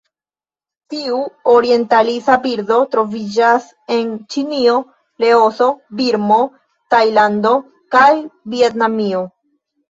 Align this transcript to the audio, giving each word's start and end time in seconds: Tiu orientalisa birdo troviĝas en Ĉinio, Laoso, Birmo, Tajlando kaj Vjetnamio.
Tiu 0.91 1.17
orientalisa 1.49 2.37
birdo 2.45 2.77
troviĝas 2.95 3.67
en 3.97 4.09
Ĉinio, 4.35 4.79
Laoso, 5.25 5.69
Birmo, 6.01 6.39
Tajlando 6.95 7.53
kaj 7.99 8.09
Vjetnamio. 8.57 9.23